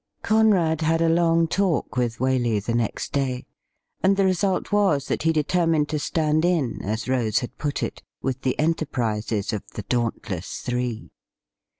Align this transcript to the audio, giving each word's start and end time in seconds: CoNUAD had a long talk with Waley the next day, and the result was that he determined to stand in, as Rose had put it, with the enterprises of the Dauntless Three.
CoNUAD 0.23 0.81
had 0.81 0.99
a 0.99 1.09
long 1.09 1.47
talk 1.47 1.95
with 1.95 2.17
Waley 2.17 2.57
the 2.59 2.73
next 2.73 3.11
day, 3.13 3.45
and 4.01 4.17
the 4.17 4.25
result 4.25 4.71
was 4.71 5.05
that 5.05 5.21
he 5.21 5.31
determined 5.31 5.89
to 5.89 5.99
stand 5.99 6.43
in, 6.43 6.81
as 6.81 7.07
Rose 7.07 7.37
had 7.37 7.55
put 7.59 7.83
it, 7.83 8.01
with 8.19 8.41
the 8.41 8.57
enterprises 8.57 9.53
of 9.53 9.61
the 9.75 9.83
Dauntless 9.83 10.61
Three. 10.61 11.11